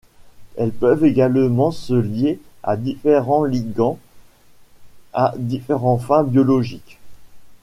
Elles 0.57 0.71
peuvent 0.71 1.05
également 1.05 1.69
se 1.69 1.93
lier 1.93 2.39
à 2.63 2.75
différents 2.75 3.43
ligands 3.43 3.99
à 5.13 5.35
différentes 5.37 6.01
fins 6.01 6.23
biologiques. 6.23 6.97